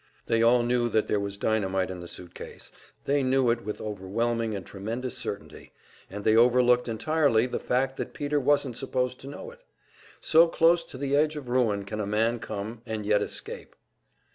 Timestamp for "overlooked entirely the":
6.35-7.59